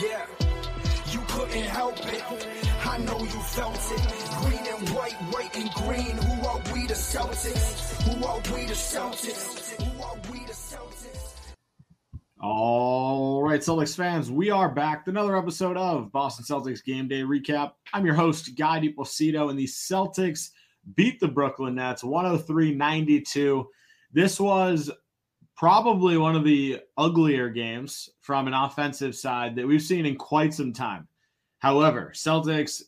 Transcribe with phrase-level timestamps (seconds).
[0.00, 0.26] Yeah,
[1.10, 2.22] you couldn't help it.
[2.84, 4.00] I know you felt it.
[4.42, 6.16] Green and white, white and green.
[6.16, 8.02] Who are we the Celtics?
[8.04, 9.82] Who are we the Celtics?
[9.82, 11.34] Who are we the Celtics?
[12.40, 17.22] All right, Celtics fans, we are back with another episode of Boston Celtics Game Day
[17.22, 17.72] Recap.
[17.92, 20.50] I'm your host, Guy DiPlacido, and the Celtics
[20.94, 23.66] beat the Brooklyn Nets 103 92.
[24.12, 24.92] This was
[25.58, 30.54] probably one of the uglier games from an offensive side that we've seen in quite
[30.54, 31.08] some time.
[31.58, 32.82] However, Celtics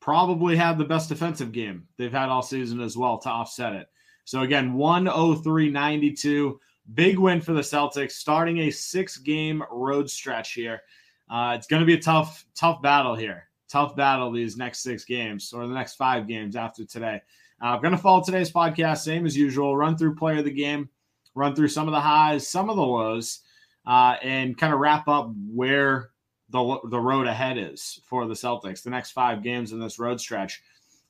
[0.00, 3.88] probably had the best defensive game they've had all season as well to offset it.
[4.24, 6.60] So again, 103 92.
[6.94, 10.82] Big win for the Celtics, starting a six game road stretch here.
[11.28, 13.48] Uh, it's going to be a tough, tough battle here.
[13.68, 17.20] Tough battle these next six games or the next five games after today.
[17.60, 20.50] Uh, I'm going to follow today's podcast, same as usual, run through player of the
[20.52, 20.90] game,
[21.34, 23.40] run through some of the highs, some of the lows,
[23.86, 26.10] uh, and kind of wrap up where
[26.50, 30.20] the, the road ahead is for the Celtics, the next five games in this road
[30.20, 30.62] stretch.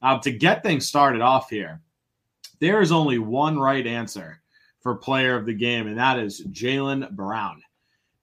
[0.03, 1.81] Uh, to get things started off here,
[2.61, 4.41] there is only one right answer
[4.81, 7.63] for player of the game, and that is Jaylen Brown.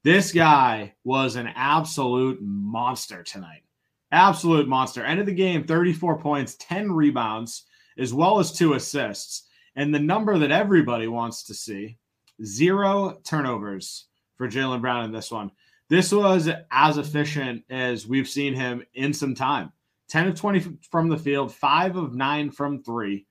[0.03, 3.63] This guy was an absolute monster tonight.
[4.11, 5.03] Absolute monster.
[5.03, 7.65] End of the game, 34 points, 10 rebounds,
[7.97, 9.47] as well as two assists.
[9.75, 11.97] And the number that everybody wants to see
[12.43, 15.51] zero turnovers for Jaylen Brown in this one.
[15.89, 19.71] This was as efficient as we've seen him in some time
[20.09, 23.25] 10 of 20 from the field, five of nine from three.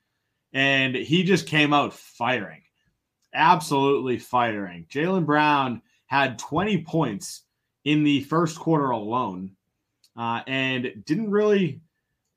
[0.53, 2.63] And he just came out firing,
[3.35, 4.87] absolutely firing.
[4.91, 7.43] Jaylen Brown had 20 points
[7.85, 9.57] in the first quarter alone
[10.17, 11.81] uh, and didn't really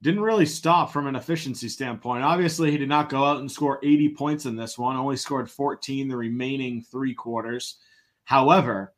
[0.04, 2.24] didn't really stop from an efficiency standpoint.
[2.24, 5.50] Obviously, he did not go out and score 80 points in this one, only scored
[5.50, 7.78] 14 the remaining three quarters.
[8.26, 8.94] However,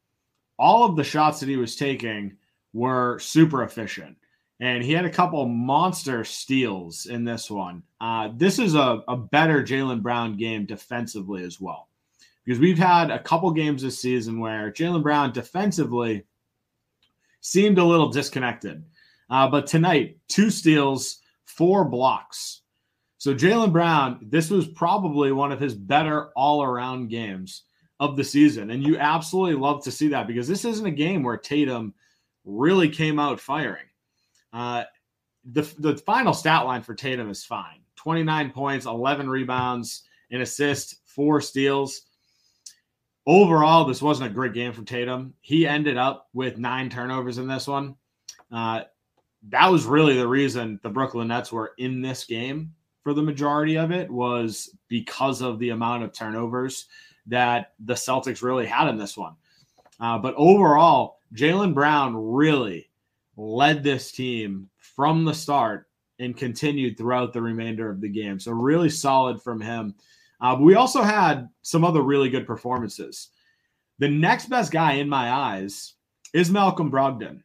[0.57, 2.37] all of the shots that he was taking
[2.73, 4.17] were super efficient.
[4.59, 7.83] And he had a couple monster steals in this one.
[8.01, 11.87] Uh, this is a, a better Jaylen Brown game defensively as well.
[12.43, 16.25] Because we've had a couple games this season where Jaylen Brown defensively
[17.41, 18.83] seemed a little disconnected.
[19.29, 22.61] Uh, but tonight, two steals, four blocks.
[23.17, 27.63] So Jaylen Brown, this was probably one of his better all around games
[27.99, 28.71] of the season.
[28.71, 31.93] And you absolutely love to see that because this isn't a game where Tatum
[32.43, 33.85] really came out firing.
[34.53, 34.83] Uh,
[35.43, 40.97] the, the final stat line for Tatum is fine 29 points, 11 rebounds, an assist,
[41.05, 42.01] four steals.
[43.27, 45.33] Overall, this wasn't a great game for Tatum.
[45.41, 47.95] He ended up with nine turnovers in this one.
[48.51, 48.81] Uh,
[49.49, 52.73] that was really the reason the Brooklyn Nets were in this game
[53.03, 56.87] for the majority of it was because of the amount of turnovers
[57.27, 59.35] that the Celtics really had in this one.
[59.99, 62.89] Uh, but overall, Jaylen Brown really
[63.37, 65.87] led this team from the start
[66.19, 68.39] and continued throughout the remainder of the game.
[68.39, 69.95] So really solid from him.
[70.41, 73.29] Uh, but we also had some other really good performances.
[73.99, 75.93] The next best guy in my eyes
[76.33, 77.41] is Malcolm Brogdon.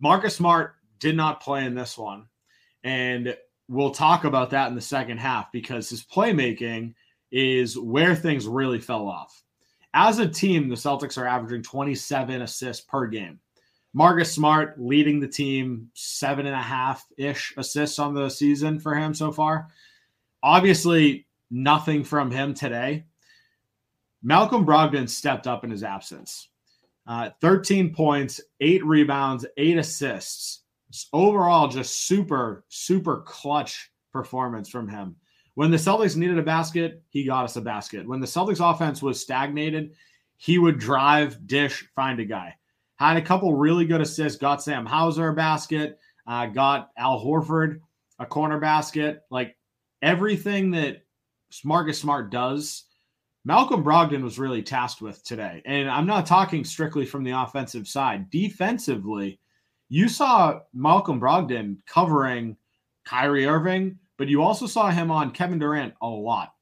[0.00, 2.26] Marcus Smart did not play in this one.
[2.84, 3.36] And
[3.68, 6.94] we'll talk about that in the second half because his playmaking
[7.30, 9.42] is where things really fell off.
[9.94, 13.40] As a team, the Celtics are averaging 27 assists per game.
[13.94, 18.94] Marcus Smart leading the team seven and a half ish assists on the season for
[18.94, 19.68] him so far.
[20.42, 23.04] Obviously, nothing from him today.
[24.22, 26.48] Malcolm Brogdon stepped up in his absence.
[27.06, 30.62] Uh, 13 points, eight rebounds, eight assists.
[31.12, 35.16] Overall, just super, super clutch performance from him.
[35.54, 38.06] When the Celtics needed a basket, he got us a basket.
[38.06, 39.92] When the Celtics offense was stagnated,
[40.36, 42.56] he would drive, dish, find a guy.
[42.96, 47.80] Had a couple really good assists, got Sam Hauser a basket, uh, got Al Horford
[48.18, 49.22] a corner basket.
[49.30, 49.56] Like
[50.02, 51.04] everything that
[51.64, 52.84] Marcus Smart does,
[53.44, 55.62] Malcolm Brogdon was really tasked with today.
[55.64, 58.30] And I'm not talking strictly from the offensive side.
[58.30, 59.40] Defensively,
[59.88, 62.56] you saw Malcolm Brogdon covering
[63.04, 66.54] Kyrie Irving, but you also saw him on Kevin Durant a lot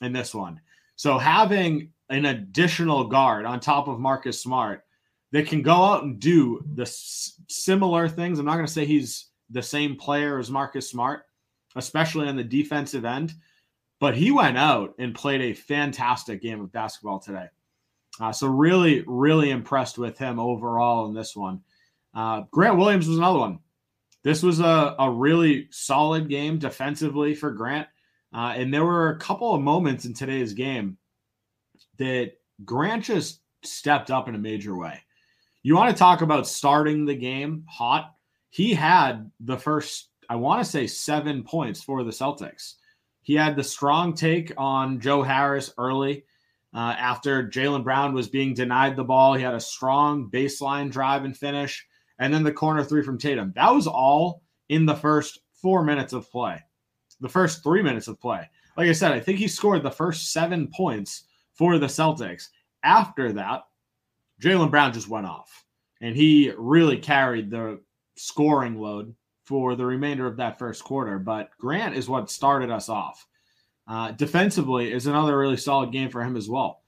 [0.00, 0.60] in this one.
[0.96, 4.84] So having an additional guard on top of Marcus Smart
[5.32, 8.38] that can go out and do the s- similar things.
[8.38, 11.24] I'm not going to say he's the same player as Marcus Smart,
[11.76, 13.34] especially on the defensive end,
[14.00, 17.46] but he went out and played a fantastic game of basketball today.
[18.20, 21.60] Uh, so really, really impressed with him overall in this one.
[22.14, 23.58] Uh, Grant Williams was another one.
[24.24, 27.88] This was a, a really solid game defensively for Grant.
[28.34, 30.98] Uh, and there were a couple of moments in today's game
[31.98, 32.32] that
[32.64, 35.00] Grant just stepped up in a major way.
[35.62, 38.14] You want to talk about starting the game hot?
[38.50, 42.74] He had the first, I want to say, seven points for the Celtics.
[43.28, 46.24] He had the strong take on Joe Harris early.
[46.72, 51.26] Uh, after Jaylen Brown was being denied the ball, he had a strong baseline drive
[51.26, 51.86] and finish,
[52.18, 53.52] and then the corner three from Tatum.
[53.54, 56.58] That was all in the first four minutes of play,
[57.20, 58.48] the first three minutes of play.
[58.78, 62.48] Like I said, I think he scored the first seven points for the Celtics.
[62.82, 63.64] After that,
[64.40, 65.66] Jaylen Brown just went off,
[66.00, 67.82] and he really carried the
[68.16, 69.14] scoring load
[69.48, 71.18] for the remainder of that first quarter.
[71.18, 73.26] But Grant is what started us off.
[73.88, 76.82] Uh, defensively is another really solid game for him as well.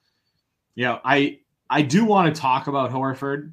[0.75, 1.39] You know, I
[1.71, 3.53] I do want to talk about Horford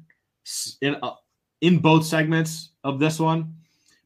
[0.82, 1.14] in uh,
[1.62, 3.54] in both segments of this one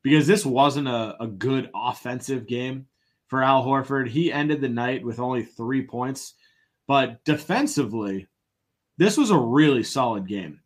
[0.03, 2.87] because this wasn't a, a good offensive game
[3.27, 4.09] for Al Horford.
[4.09, 6.35] He ended the night with only three points,
[6.87, 8.29] but defensively,
[8.99, 10.61] this was a really solid game.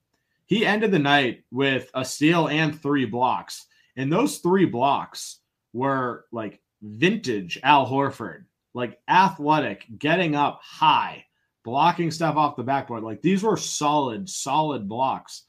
[0.44, 3.66] He ended the night with a steal and three blocks.
[3.96, 5.38] And those three blocks
[5.72, 8.44] were like vintage Al Horford,
[8.74, 11.24] like athletic, getting up high,
[11.64, 13.02] blocking stuff off the backboard.
[13.02, 15.44] Like these were solid, solid blocks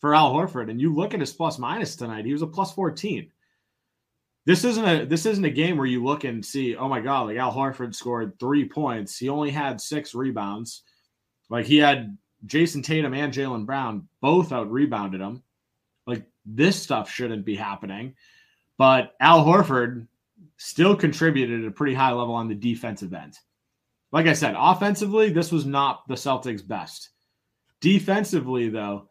[0.00, 0.70] for Al Horford.
[0.70, 3.30] And you look at his plus minus tonight, he was a plus 14.
[4.44, 7.28] This isn't a this isn't a game where you look and see, oh my god,
[7.28, 9.16] like Al Horford scored three points.
[9.16, 10.82] He only had six rebounds.
[11.48, 15.44] Like he had Jayson Tatum and Jaylen Brown both out rebounded him.
[16.08, 18.14] Like this stuff shouldn't be happening.
[18.78, 20.06] But Al Horford
[20.56, 23.38] still contributed at a pretty high level on the defensive end.
[24.12, 27.10] Like I said, offensively, this was not the Celtics' best.
[27.80, 29.08] Defensively, though,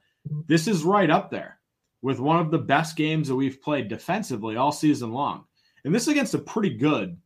[0.48, 1.60] this is right up there
[2.02, 5.46] with one of the best games that we've played defensively all season long.
[5.84, 7.18] And this is against a pretty good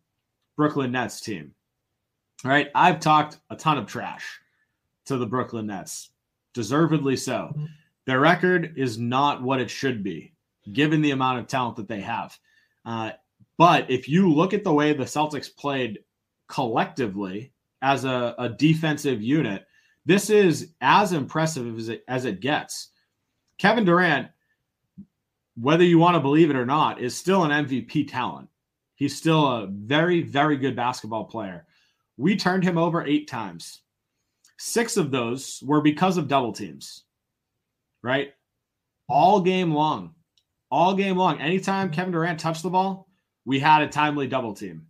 [0.56, 1.54] Brooklyn Nets team.
[2.44, 2.70] All right.
[2.76, 4.40] I've talked a ton of trash
[5.06, 6.10] to the Brooklyn Nets,
[6.54, 7.54] deservedly so.
[7.56, 7.66] Mm-hmm.
[8.06, 10.34] Their record is not what it should be,
[10.72, 12.38] given the amount of talent that they have.
[12.86, 13.12] Uh,
[13.58, 16.00] but if you look at the way the Celtics played
[16.48, 19.66] collectively as a, a defensive unit,
[20.06, 22.90] this is as impressive as it, as it gets.
[23.58, 24.28] Kevin Durant,
[25.56, 28.50] whether you want to believe it or not, is still an MVP talent.
[28.96, 31.66] He's still a very, very good basketball player.
[32.18, 33.82] We turned him over eight times.
[34.58, 37.04] Six of those were because of double teams,
[38.06, 38.34] right?
[39.10, 40.14] All game long.
[40.72, 41.40] All game long.
[41.42, 43.08] Anytime Kevin Durant touched the ball,
[43.46, 44.88] we had a timely double team.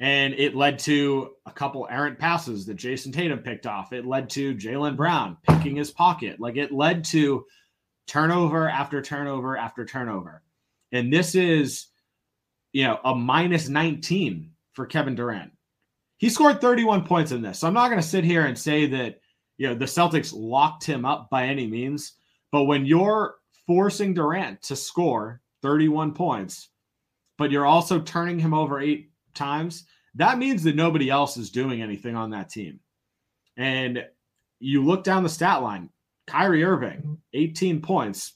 [0.00, 3.92] And it led to a couple errant passes that Jayson Tatum picked off.
[3.92, 6.38] It led to Jaylen Brown picking his pocket.
[6.38, 7.44] Like it led to
[8.06, 10.42] turnover after turnover after turnover.
[10.92, 11.86] And this is,
[12.72, 15.50] you know, a minus 19 for Kevin Durant.
[16.18, 17.58] He scored 31 points in this.
[17.58, 19.20] So I'm not going to sit here and say that,
[19.56, 22.14] you know, the Celtics locked him up by any means.
[22.50, 23.36] But when you're
[23.66, 26.68] forcing Durant to score 31 points,
[27.36, 29.84] but you're also turning him over eight times,
[30.14, 32.80] that means that nobody else is doing anything on that team.
[33.56, 34.04] And
[34.60, 35.90] you look down the stat line
[36.26, 38.34] Kyrie Irving, 18 points,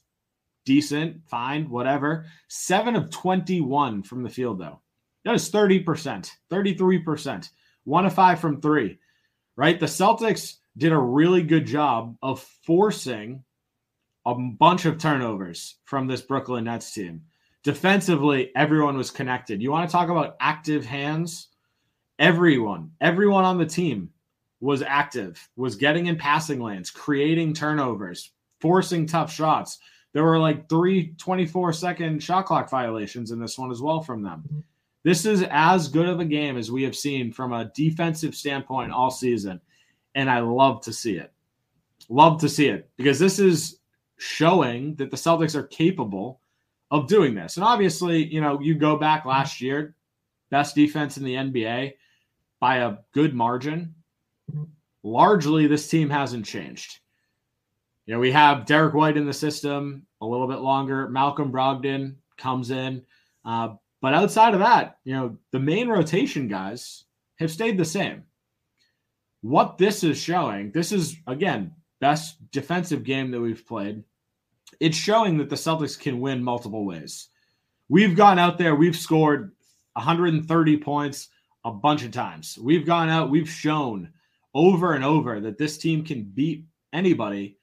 [0.65, 2.27] decent, fine, whatever.
[2.49, 4.81] Seven of 21 from the field, though.
[5.25, 7.49] That is 30%, 33%
[7.85, 8.99] one of five from three,
[9.57, 9.79] right?
[9.79, 13.45] The Celtics did a really good job of forcing
[14.27, 17.23] a bunch of turnovers from this Brooklyn Nets team.
[17.63, 19.63] Defensively, everyone was connected.
[19.63, 21.49] You want to talk about active hands?
[22.19, 24.11] Everyone, everyone on the team
[24.61, 28.31] was active, was getting in passing lanes, creating turnovers,
[28.61, 29.79] forcing tough shots.
[30.13, 34.23] There were like three 24 second shot clock violations in this one as well from
[34.23, 34.65] them.
[35.05, 38.93] This is as good of a game as we have seen from a defensive standpoint
[38.93, 39.61] all season.
[40.15, 41.33] And I love to see it.
[42.09, 43.79] Love to see it because this is
[44.23, 46.41] showing that the Celtics are capable
[46.93, 47.57] of doing this.
[47.57, 49.97] And obviously, you know, you go back last year,
[50.51, 51.95] best defense in the NBA
[52.61, 53.95] by a good margin.
[55.03, 57.01] Largely, this team hasn't changed.
[58.07, 61.09] You know, we have Derrick White in the system a little bit longer.
[61.09, 63.03] Malcolm Brogdon comes in.
[63.45, 67.05] Uh, but outside of that, you know, the main rotation guys
[67.41, 68.23] have stayed the same.
[69.41, 74.05] What this is showing, this is again, best defensive game that we've played.
[74.83, 77.29] It's showing that the Celtics can win multiple ways.
[77.89, 79.53] We've gone out there, we've scored
[79.93, 81.29] 130 points
[81.65, 82.59] a bunch of times.
[82.61, 84.11] We've gone out, we've shown
[84.57, 87.59] over and over that this team can beat anybody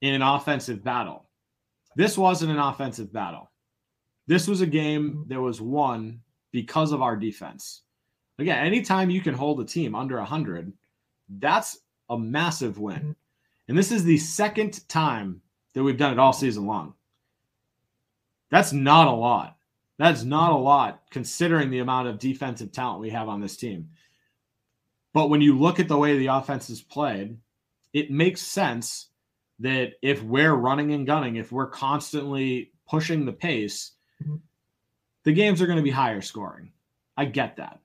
[0.00, 1.28] in an offensive battle.
[1.96, 3.50] This wasn't an offensive battle.
[4.28, 6.20] This was a game that was won
[6.52, 7.82] because of our defense.
[8.38, 10.72] Again, anytime you can hold a team under 100,
[11.40, 13.16] that's a massive win.
[13.66, 15.42] And this is the second time
[15.74, 16.94] that we've done it all season long.
[18.50, 19.56] That's not a lot.
[19.98, 23.90] That's not a lot considering the amount of defensive talent we have on this team.
[25.12, 27.36] But when you look at the way the offense is played,
[27.92, 29.08] it makes sense
[29.58, 34.36] that if we're running and gunning, if we're constantly pushing the pace, mm-hmm.
[35.24, 36.72] the games are going to be higher scoring.
[37.16, 37.80] I get that.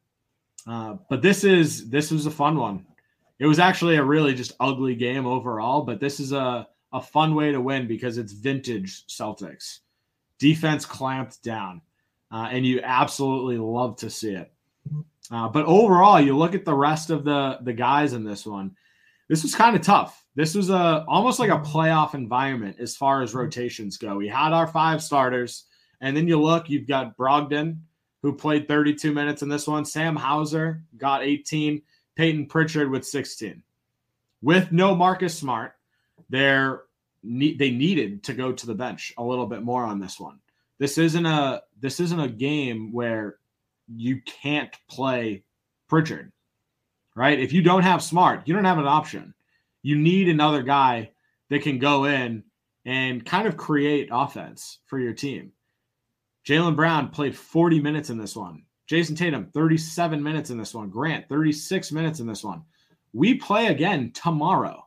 [0.68, 2.86] Uh, but this is this was a fun one.
[3.38, 7.36] It was actually a really just ugly game overall, but this is a a fun
[7.36, 9.80] way to win because it's vintage Celtics.
[10.40, 11.82] Defense clamped down,
[12.32, 14.52] uh, and you absolutely love to see it.
[15.30, 18.76] Uh, but overall, you look at the rest of the the guys in this one.
[19.28, 20.24] This was kind of tough.
[20.36, 24.16] This was a almost like a playoff environment as far as rotations go.
[24.16, 25.66] We had our five starters,
[26.02, 27.80] and then you look, you've got Brogdon,
[28.22, 29.84] who played 32 minutes in this one.
[29.84, 31.82] Sam Hauser got 18.
[32.16, 33.62] Payton Pritchard with 16.
[34.42, 35.75] With no Marcus Smart,
[36.30, 36.84] they're
[37.24, 40.40] they needed to go to the bench a little bit more on this one.
[40.78, 43.38] This isn't a this isn't a game where
[43.88, 45.44] you can't play
[45.88, 46.32] Pritchard,
[47.16, 47.40] right?
[47.40, 49.34] If you don't have Smart, you don't have an option.
[49.82, 51.12] You need another guy
[51.50, 52.44] that can go in
[52.86, 55.52] and kind of create offense for your team.
[56.48, 58.64] Jaylen Brown played 40 minutes in this one.
[58.88, 60.90] Jayson Tatum, 37 minutes in this one.
[60.90, 62.64] Grant, 36 minutes in this one.
[63.14, 64.85] We play again tomorrow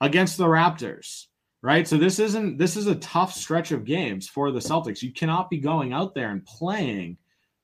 [0.00, 1.26] against the Raptors,
[1.62, 1.86] right?
[1.86, 5.02] So this isn't this is a tough stretch of games for the Celtics.
[5.02, 7.16] You cannot be going out there and playing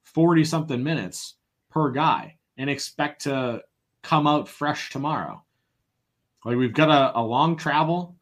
[0.05, 1.35] 40 something minutes
[1.71, 3.62] per guy and expect to
[4.03, 5.43] come out fresh tomorrow.
[6.45, 8.17] Like we've got a, a long travel,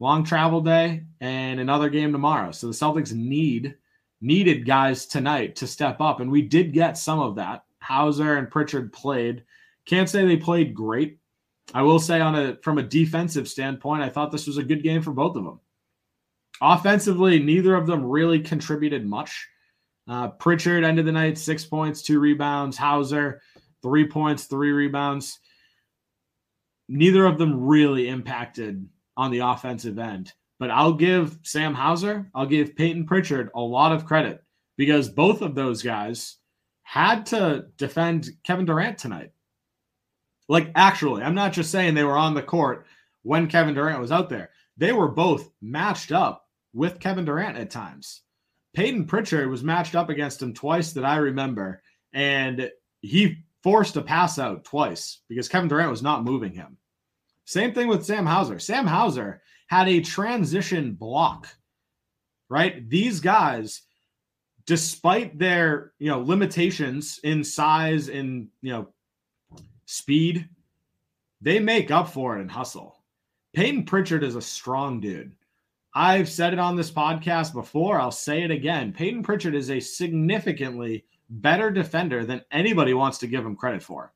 [0.00, 2.50] long travel day, and another game tomorrow.
[2.52, 3.76] So the Celtics need
[4.20, 7.64] needed guys tonight to step up, and we did get some of that.
[7.80, 9.44] Hauser and Pritchard played.
[9.86, 11.18] Can't say they played great.
[11.74, 14.82] I will say on a from a defensive standpoint, I thought this was a good
[14.82, 15.60] game for both of them.
[16.60, 19.48] Offensively, neither of them really contributed much.
[20.08, 22.76] Uh, Pritchard ended the night six points, two rebounds.
[22.76, 23.42] Hauser,
[23.82, 25.38] three points, three rebounds.
[26.88, 30.32] Neither of them really impacted on the offensive end.
[30.58, 34.42] But I'll give Sam Hauser, I'll give Payton Pritchard a lot of credit
[34.76, 36.36] because both of those guys
[36.82, 39.30] had to defend Kevin Durant tonight.
[40.48, 42.86] Like, actually, I'm not just saying they were on the court
[43.22, 44.50] when Kevin Durant was out there.
[44.76, 48.22] They were both matched up with Kevin Durant at times.
[48.74, 54.02] Payton Pritchard was matched up against him twice that I remember, and he forced a
[54.02, 56.76] pass out twice because Kevin Durant was not moving him.
[57.44, 58.58] Same thing with Sam Hauser.
[58.58, 61.48] Sam Hauser had a transition block,
[62.48, 62.88] right?
[62.88, 63.82] These guys,
[64.66, 68.88] despite their you know limitations in size and you know
[69.88, 70.46] speed,
[71.40, 73.02] they make up for it and hustle.
[73.54, 75.32] Payton Pritchard is a strong dude.
[75.94, 77.98] I've said it on this podcast before.
[77.98, 78.92] I'll say it again.
[78.92, 84.12] Payton Pritchard is a significantly better defender than anybody wants to give him credit for.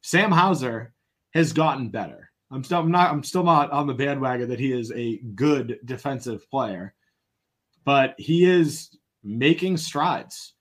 [0.00, 0.94] Sam Hauser
[1.34, 2.30] has gotten better.
[2.50, 5.80] I'm still I'm not I'm still not on the bandwagon that he is a good
[5.84, 6.94] defensive player,
[7.84, 10.54] but he is making strides.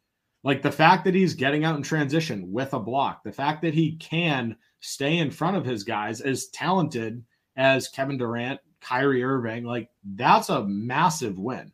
[0.43, 3.73] Like the fact that he's getting out in transition with a block, the fact that
[3.73, 7.23] he can stay in front of his guys as talented
[7.55, 11.71] as Kevin Durant, Kyrie Irving, like that's a massive win.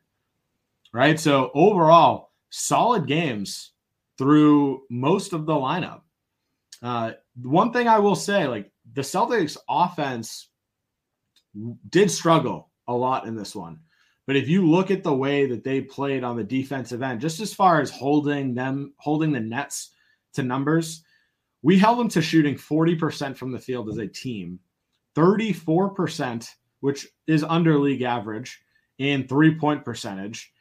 [0.93, 1.19] Right?
[1.19, 3.71] So overall, solid games
[4.17, 6.01] through most of the lineup.
[6.81, 10.49] Uh, one thing I will say, like the Celtics offense
[11.89, 13.79] did struggle a lot in this one.
[14.25, 17.39] But if you look at the way that they played on the defensive end, just
[17.39, 19.91] as far as holding them, holding the Nets
[20.33, 21.03] to numbers,
[21.61, 24.59] we held them to shooting 40% from the field as a team,
[25.15, 26.47] 34%,
[26.79, 28.61] which is under league average,
[28.97, 30.51] in three point percentage.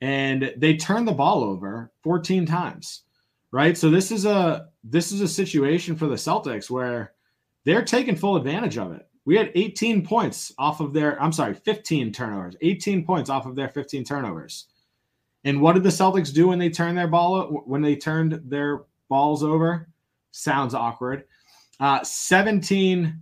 [0.00, 3.02] And they turned the ball over 14 times.
[3.52, 3.76] Right.
[3.76, 7.12] So this is a this is a situation for the Celtics where
[7.64, 9.06] they're taking full advantage of it.
[9.24, 13.54] We had 18 points off of their, I'm sorry, 15 turnovers, 18 points off of
[13.54, 14.66] their 15 turnovers.
[15.44, 18.82] And what did the Celtics do when they turned their ball when they turned their
[19.08, 19.88] balls over?
[20.30, 21.24] Sounds awkward.
[21.80, 23.20] Uh, 17.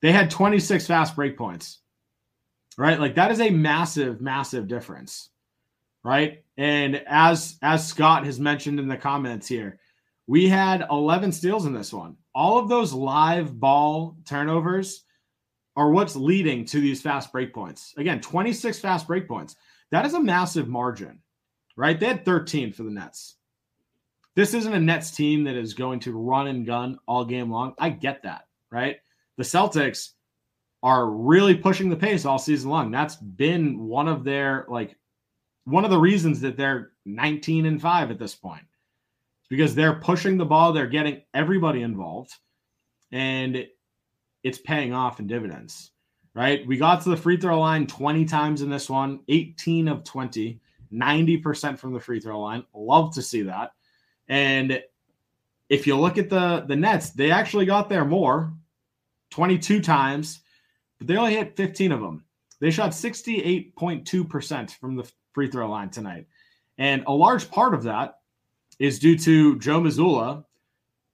[0.00, 1.80] They had 26 fast break points.
[2.76, 2.98] Right?
[2.98, 5.30] Like that is a massive, massive difference.
[6.02, 6.44] Right?
[6.56, 9.78] And as as Scott has mentioned in the comments here,
[10.26, 15.04] we had 11 steals in this one all of those live ball turnovers
[15.76, 17.94] are what's leading to these fast break points.
[17.96, 19.56] Again, 26 fast break points.
[19.90, 21.20] That is a massive margin,
[21.76, 21.98] right?
[21.98, 23.36] They had 13 for the Nets.
[24.36, 27.74] This isn't a Nets team that is going to run and gun all game long.
[27.78, 28.96] I get that, right?
[29.36, 30.10] The Celtics
[30.82, 32.90] are really pushing the pace all season long.
[32.90, 34.96] That's been one of their like
[35.64, 38.64] one of the reasons that they're 19 and 5 at this point.
[39.56, 42.32] Because they're pushing the ball, they're getting everybody involved,
[43.12, 43.66] and
[44.42, 45.92] it's paying off in dividends.
[46.34, 46.66] Right?
[46.66, 50.60] We got to the free throw line 20 times in this one, 18 of 20,
[50.92, 52.64] 90% from the free throw line.
[52.74, 53.70] Love to see that.
[54.26, 54.82] And
[55.68, 58.52] if you look at the the Nets, they actually got there more,
[59.30, 60.40] 22 times,
[60.98, 62.24] but they only hit 15 of them.
[62.58, 66.26] They shot 68.2% from the free throw line tonight.
[66.78, 68.18] And a large part of that
[68.78, 70.44] is due to Joe Mazzulla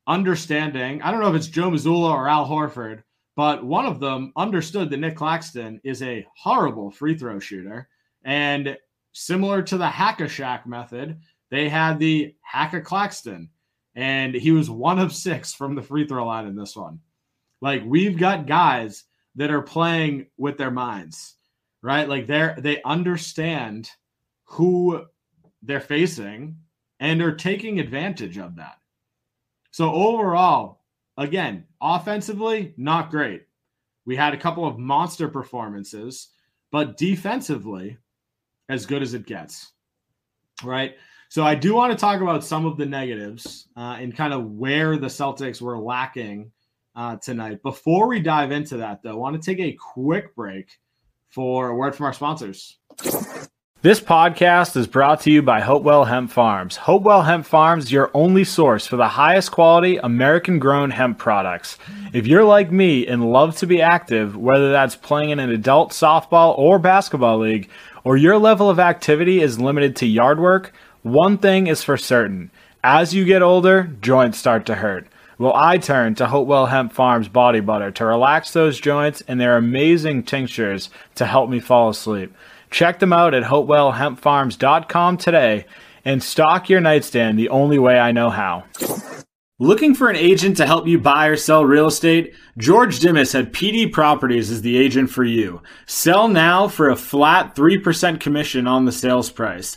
[0.06, 1.02] understanding.
[1.02, 3.02] I don't know if it's Joe Mazzulla or Al Horford,
[3.36, 7.88] but one of them understood that Nic Claxton is a horrible free throw shooter.
[8.24, 8.76] And
[9.12, 13.50] similar to the Hack a Shaq method, they had the Hack a Claxton
[13.94, 17.00] and he was one of six from the free throw line in this one.
[17.60, 19.04] Like we've got guys
[19.36, 21.36] that are playing with their minds,
[21.82, 22.08] right?
[22.08, 23.90] Like they're they understand
[24.44, 25.04] who
[25.62, 26.56] they're facing
[27.00, 28.76] and are taking advantage of that.
[29.72, 30.82] So overall,
[31.16, 33.46] again, offensively, not great.
[34.04, 36.28] We had a couple of monster performances,
[36.70, 37.96] but defensively,
[38.68, 39.72] as good as it gets.
[40.62, 40.94] Right.
[41.28, 44.50] So I do want to talk about some of the negatives uh, and kind of
[44.50, 46.50] where the Celtics were lacking
[46.96, 47.62] uh, tonight.
[47.62, 50.78] Before we dive into that, though, I want to take a quick break
[51.28, 52.78] for a word from our sponsors.
[53.82, 56.76] This podcast is brought to you by Hopewell Hemp Farms.
[56.76, 61.78] Hopewell Hemp Farms your only source for the highest quality American grown hemp products.
[62.12, 65.92] If you're like me and love to be active, whether that's playing in an adult
[65.92, 67.70] softball or basketball league,
[68.04, 72.50] or your level of activity is limited to yard work, one thing is for certain
[72.84, 75.06] as you get older, joints start to hurt.
[75.38, 79.56] Well, I turn to Hopewell Hemp Farms body butter to relax those joints and their
[79.56, 82.34] amazing tinctures to help me fall asleep.
[82.70, 85.66] Check them out at hopewellhempfarms.com today
[86.04, 88.64] and stock your nightstand the only way I know how.
[89.58, 92.34] Looking for an agent to help you buy or sell real estate?
[92.56, 95.60] George Dimas at PD Properties is the agent for you.
[95.86, 99.76] Sell now for a flat 3% commission on the sales price.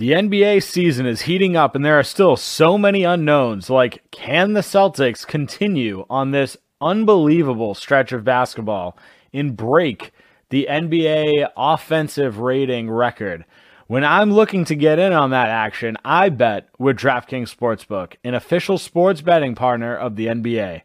[0.00, 3.68] The NBA season is heating up, and there are still so many unknowns.
[3.68, 8.96] Like, can the Celtics continue on this unbelievable stretch of basketball
[9.34, 10.12] and break
[10.48, 13.44] the NBA offensive rating record?
[13.88, 18.32] When I'm looking to get in on that action, I bet with DraftKings Sportsbook, an
[18.32, 20.80] official sports betting partner of the NBA.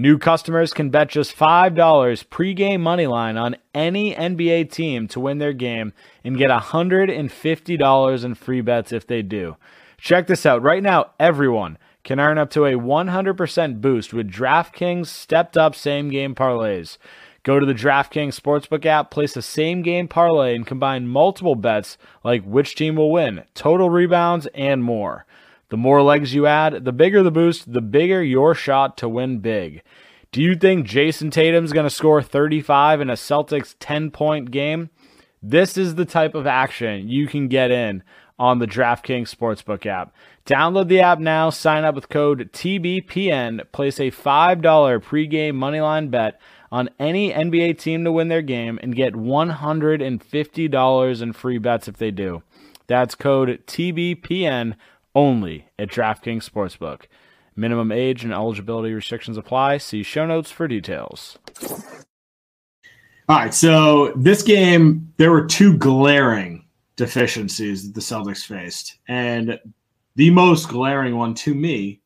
[0.00, 5.36] New customers can bet just $5 pregame money line on any NBA team to win
[5.36, 5.92] their game
[6.24, 9.58] and get $150 in free bets if they do.
[9.98, 10.62] Check this out.
[10.62, 16.08] Right now, everyone can earn up to a 100% boost with DraftKings stepped up same
[16.08, 16.96] game parlays.
[17.42, 21.98] Go to the DraftKings Sportsbook app, place a same game parlay, and combine multiple bets
[22.24, 25.26] like which team will win, total rebounds, and more.
[25.70, 29.38] The more legs you add, the bigger the boost, the bigger your shot to win
[29.38, 29.82] big.
[30.32, 34.90] Do you think Jayson Tatum's going to score 35 in a Celtics 10 point game?
[35.42, 38.02] This is the type of action you can get in
[38.38, 40.14] on the DraftKings Sportsbook app.
[40.46, 46.40] Download the app now, sign up with code TBPN, place a $5 pregame moneyline bet
[46.72, 51.96] on any NBA team to win their game, and get $150 in free bets if
[51.96, 52.42] they do.
[52.86, 54.74] That's code TBPN
[55.20, 57.02] only at DraftKings Sportsbook.
[57.54, 59.76] Minimum age and eligibility restrictions apply.
[59.76, 61.36] See show notes for details.
[63.28, 66.64] All right, so this game, there were two glaring
[66.96, 68.98] deficiencies that the Celtics faced.
[69.08, 69.60] And
[70.16, 72.00] the most glaring one to me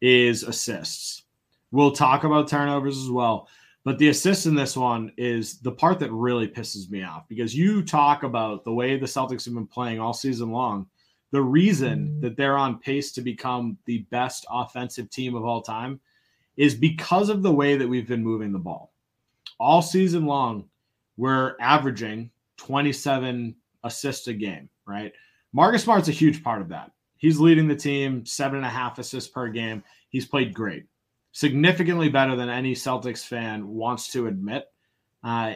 [0.00, 1.24] is assists.
[1.70, 3.46] We'll talk about turnovers as well.
[3.84, 7.54] But the assist in this one is the part that really pisses me off because
[7.54, 10.86] you talk about the way the Celtics have been playing all season long
[11.34, 15.98] the reason that they're on pace to become the best offensive team of all time
[16.56, 18.92] is because of the way that we've been moving the ball.
[19.58, 20.66] All season long,
[21.16, 25.12] we're averaging 27 assists a game, right?
[25.52, 26.92] Marcus Smart's a huge part of that.
[27.16, 29.82] He's leading the team, seven and a half assists per game.
[30.10, 30.86] He's played great,
[31.32, 34.66] significantly better than any Celtics fan wants to admit,
[35.24, 35.54] uh,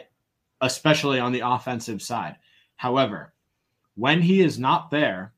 [0.59, 2.35] especially on the offensive side.
[2.75, 3.33] However,
[3.95, 5.31] when he is not there,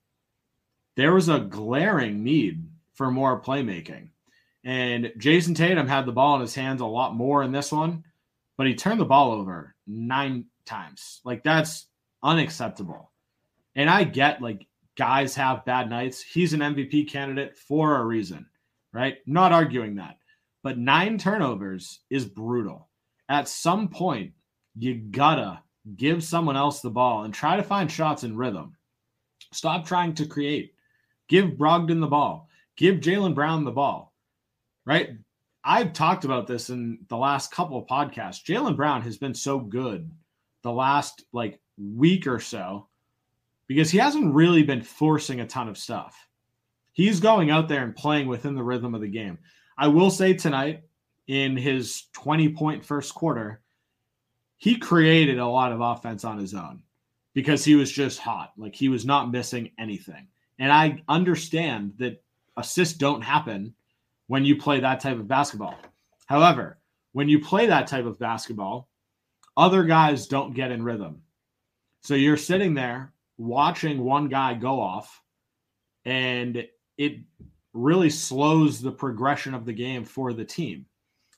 [0.96, 4.10] there was a glaring need for more playmaking.
[4.64, 8.04] And Jayson Tatum had the ball in his hands a lot more in this one,
[8.58, 11.22] but he turned the ball over nine times.
[11.24, 11.88] Like that's
[12.22, 13.12] unacceptable.
[13.76, 16.22] And I get like guys have bad nights.
[16.22, 18.46] He's an MVP candidate for a reason,
[18.94, 19.18] right?
[19.26, 20.18] Not arguing that.
[20.64, 22.90] But nine turnovers is brutal.
[23.30, 24.34] At some point,
[24.78, 25.64] you gotta
[25.96, 28.76] give someone else the ball and try to find shots in rhythm.
[29.52, 30.76] Stop trying to create.
[31.28, 32.50] Give Brogdon the ball.
[32.76, 34.14] Give Jaylen Brown the ball.
[34.86, 35.12] Right?
[35.64, 38.44] I've talked about this in the last couple of podcasts.
[38.44, 40.12] Jaylen Brown has been so good
[40.64, 42.88] the last like week or so
[43.68, 46.28] because he hasn't really been forcing a ton of stuff.
[46.94, 49.38] He's going out there and playing within the rhythm of the game.
[49.78, 50.84] I will say tonight
[51.28, 53.62] in his 20 point first quarter,
[54.58, 56.84] he created a lot of offense on his own
[57.34, 58.52] because he was just hot.
[58.58, 60.28] Like he was not missing anything.
[60.62, 62.24] And I understand that
[62.56, 63.74] assists don't happen
[64.28, 65.76] when you play that type of basketball.
[66.28, 66.78] However,
[67.14, 68.88] when you play that type of basketball,
[69.58, 71.24] other guys don't get in rhythm.
[72.02, 75.24] So you're sitting there watching one guy go off,
[76.06, 77.22] and it
[77.74, 80.86] really slows the progression of the game for the team.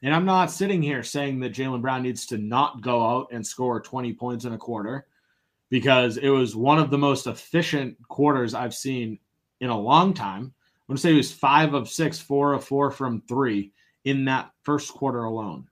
[0.01, 3.47] And I'm not sitting here saying that Jaylen Brown needs to not go out and
[3.47, 5.07] score 20 points in a quarter
[5.73, 9.17] because it was one of the most efficient quarters I've seen
[9.59, 10.43] in a long time.
[10.43, 13.71] I'm going to say he was five of six, four of four from three
[14.05, 15.67] in that first quarter alone.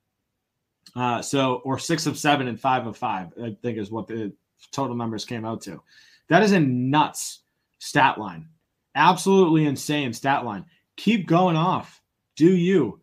[0.95, 4.33] Uh, so, or six of seven and five of five, I think is what the
[4.71, 5.83] total numbers came out to.
[6.29, 7.43] That is a nuts
[7.77, 8.49] stat line.
[8.95, 10.65] Absolutely insane stat line.
[10.97, 12.01] Keep going off.
[12.35, 13.01] Do you?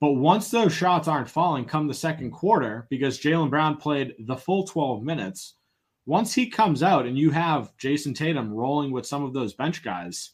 [0.00, 4.36] But once those shots aren't falling come the second quarter, because Jaylen Brown played the
[4.36, 5.56] full 12 minutes,
[6.08, 9.84] once he comes out and you have Jayson Tatum rolling with some of those bench
[9.84, 10.30] guys,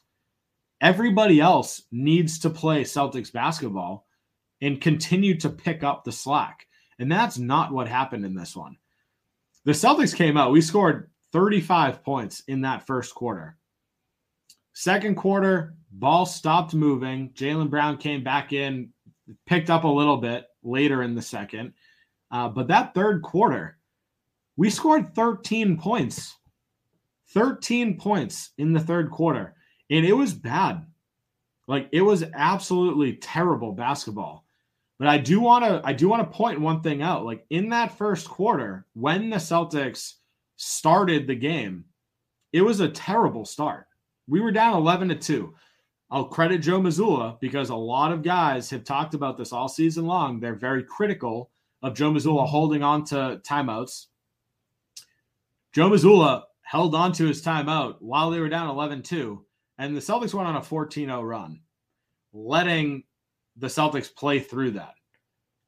[0.80, 4.06] everybody else needs to play Celtics basketball
[4.62, 6.68] and continue to pick up the slack.
[7.00, 8.76] And that's not what happened in this one.
[9.64, 13.56] The Celtics came out, we scored 35 points in that first quarter.
[14.74, 17.30] Second quarter, ball stopped moving.
[17.30, 18.90] Jaylen Brown came back in,
[19.44, 21.72] picked up a little bit later in the second.
[22.30, 23.76] Uh, but that third quarter,
[24.56, 26.36] we scored 13 points.
[27.30, 29.54] 13 points in the third quarter.
[29.90, 30.86] And it was bad.
[31.66, 34.44] Like it was absolutely terrible basketball.
[34.98, 37.24] But I do want to I do want to point one thing out.
[37.24, 40.14] Like in that first quarter, when the Celtics
[40.56, 41.84] started the game,
[42.52, 43.86] it was a terrible start.
[44.28, 45.54] We were down 11 to 2.
[46.10, 50.06] I'll credit Joe Mazzulla because a lot of guys have talked about this all season
[50.06, 50.38] long.
[50.38, 51.50] They're very critical
[51.82, 54.06] of Joe Mazzulla holding on to timeouts.
[55.74, 59.44] Joe Mazzulla held on to his timeout while they were down 11 2,
[59.78, 61.60] and the Celtics went on a 14 0 run,
[62.32, 63.02] letting
[63.56, 64.94] the Celtics play through that.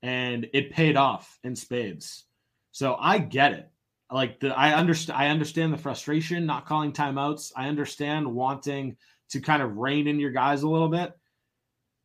[0.03, 2.25] And it paid off in spades.
[2.71, 3.69] So I get it.
[4.09, 7.51] Like the I understand I understand the frustration not calling timeouts.
[7.57, 8.97] I understand wanting
[9.31, 11.12] to kind of rein in your guys a little bit.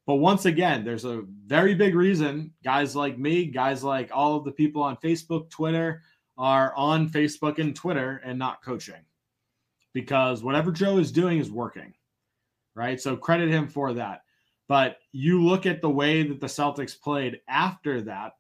[0.08, 4.46] But once again, there's a very big reason guys like me, guys like all of
[4.46, 6.02] the people on Facebook, Twitter,
[6.38, 9.04] are on Facebook and Twitter and not coaching
[9.94, 11.94] because whatever Joe is doing is working.
[12.74, 13.02] Right.
[13.02, 14.22] So credit him for that.
[14.68, 18.34] But you look at the way that the Celtics played after that,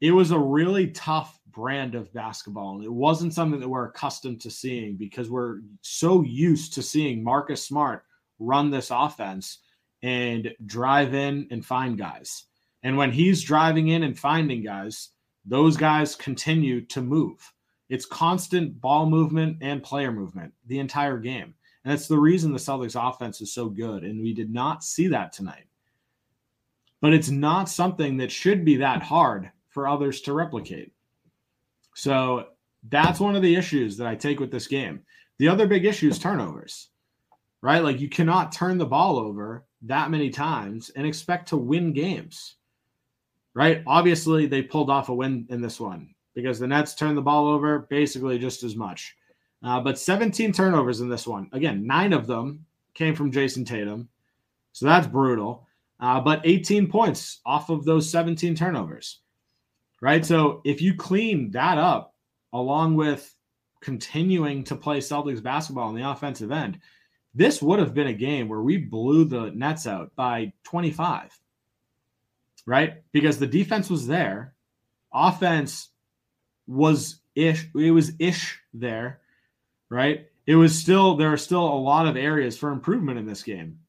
[0.00, 2.76] it was a really tough brand of basketball.
[2.76, 7.22] And it wasn't something that we're accustomed to seeing because we're so used to seeing
[7.22, 8.04] Marcus Smart
[8.38, 9.58] run this offense
[10.02, 12.44] and drive in and find guys.
[12.82, 15.10] And when he's driving in and finding guys,
[15.46, 17.52] those guys continue to move.
[17.88, 21.54] It's constant ball movement and player movement the entire game.
[21.84, 24.02] And that's the reason the Celtics offense is so good.
[24.02, 25.66] And we did not see that tonight.
[27.00, 30.92] But it's not something that should be that hard for others to replicate.
[31.94, 32.48] So
[32.88, 35.02] that's one of the issues that I take with this game.
[35.38, 36.88] The other big issue is turnovers,
[37.62, 37.84] right?
[37.84, 42.56] Like you cannot turn the ball over that many times and expect to win games,
[43.56, 43.82] right?
[43.88, 47.48] Obviously, they pulled off a win in this one because the Nets turned the ball
[47.48, 49.16] over basically just as much.
[49.64, 51.50] Uh, but 17 turnovers in this one.
[51.52, 52.64] Again, nine of them
[52.94, 54.08] came from Jayson Tatum.
[54.72, 55.66] So that's brutal.
[55.98, 59.20] Uh, but 18 points off of those 17 turnovers
[60.00, 60.24] right?
[60.24, 62.14] So if you clean that up
[62.52, 63.34] along with
[63.80, 66.80] continuing to play Celtics basketball on the offensive end,
[67.34, 71.38] this would have been a game where we blew the Nets out by 25,
[72.66, 73.02] right?
[73.12, 74.54] Because the defense was there,
[75.14, 75.88] offense
[76.66, 79.20] was ish, it was ish there,
[79.88, 80.26] right?
[80.46, 83.80] it was still there are still a lot of areas for improvement in this game.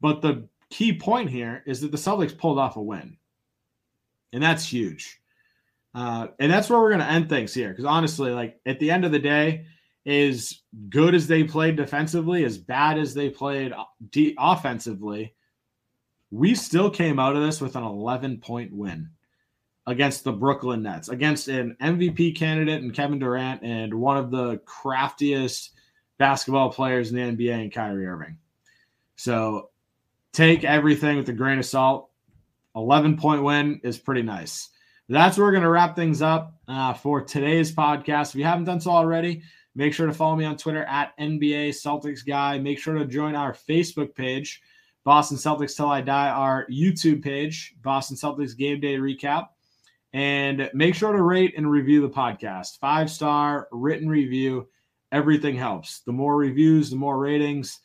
[0.00, 3.16] But the key point here is that the Celtics pulled off a win.
[4.32, 5.20] And that's huge.
[5.94, 7.70] Uh, and that's where we're going to end things here.
[7.70, 9.66] Because honestly, like at the end of the day,
[10.06, 13.72] as good as they played defensively, as bad as they played
[14.10, 15.34] de- offensively,
[16.34, 19.08] we still came out of this with an 11 point win
[19.86, 24.56] against the Brooklyn Nets, against an MVP candidate and Kevin Durant, and one of the
[24.64, 25.70] craftiest
[26.18, 28.38] basketball players in the NBA and Kyrie Irving.
[29.14, 29.70] So
[30.32, 32.10] take everything with a grain of salt.
[32.74, 34.70] 11 point win is pretty nice.
[35.08, 38.30] That's where we're going to wrap things up uh, for today's podcast.
[38.30, 39.42] If you haven't done so already,
[39.76, 42.58] make sure to follow me on Twitter at NBA Celtics Guy.
[42.58, 44.62] Make sure to join our Facebook page,
[45.04, 49.48] Boston Celtics Till I Die, our YouTube page, Boston Celtics Game Day Recap.
[50.12, 52.78] And make sure to rate and review the podcast.
[52.78, 54.68] Five star written review.
[55.12, 56.00] Everything helps.
[56.00, 57.80] The more reviews, the more ratings,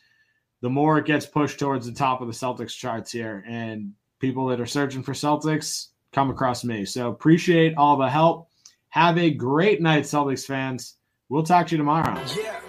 [0.62, 3.44] the more it gets pushed towards the top of the Celtics charts here.
[3.48, 6.86] And people that are searching for Celtics come across me.
[6.86, 8.50] So appreciate all the help.
[8.90, 10.96] Have a great night, Celtics fans.
[11.30, 12.20] We'll talk to you tomorrow.
[12.36, 12.60] Yeah,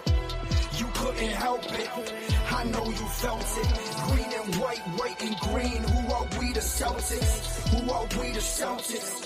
[7.89, 9.20] are we, the Celtics?